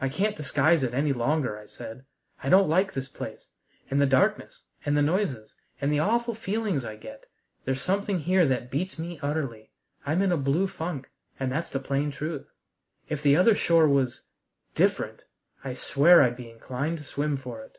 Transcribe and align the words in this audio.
"I 0.00 0.08
can't 0.08 0.36
disguise 0.36 0.84
it 0.84 0.94
any 0.94 1.12
longer," 1.12 1.58
I 1.58 1.66
said; 1.66 2.04
"I 2.44 2.48
don't 2.48 2.68
like 2.68 2.92
this 2.92 3.08
place, 3.08 3.48
and 3.90 4.00
the 4.00 4.06
darkness, 4.06 4.62
and 4.84 4.96
the 4.96 5.02
noises, 5.02 5.52
and 5.80 5.92
the 5.92 5.98
awful 5.98 6.32
feelings 6.32 6.84
I 6.84 6.94
get. 6.94 7.26
There's 7.64 7.80
something 7.82 8.20
here 8.20 8.46
that 8.46 8.70
beats 8.70 9.00
me 9.00 9.18
utterly. 9.24 9.72
I'm 10.06 10.22
in 10.22 10.30
a 10.30 10.36
blue 10.36 10.68
funk, 10.68 11.10
and 11.40 11.50
that's 11.50 11.70
the 11.70 11.80
plain 11.80 12.12
truth. 12.12 12.52
If 13.08 13.20
the 13.20 13.36
other 13.36 13.56
shore 13.56 13.88
was 13.88 14.22
different, 14.76 15.24
I 15.64 15.74
swear 15.74 16.22
I'd 16.22 16.36
be 16.36 16.48
inclined 16.48 16.98
to 16.98 17.04
swim 17.04 17.36
for 17.36 17.62
it!" 17.64 17.78